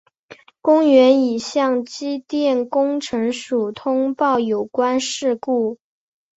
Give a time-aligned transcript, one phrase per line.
[0.61, 5.77] 公园已向机电工程署通报有关事故。